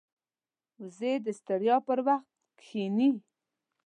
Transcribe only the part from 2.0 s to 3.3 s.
وخت کښیني